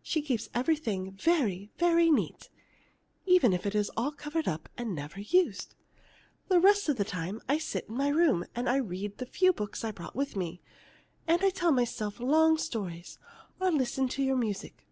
[0.00, 2.48] She keeps everything very, very neat,
[3.26, 5.74] even if it is all covered up and never used.
[6.46, 9.82] The rest of the time I sit in my room and read the few books
[9.82, 10.62] I brought with me,
[11.26, 13.18] and tell myself long stories,
[13.60, 14.76] or listen to your music.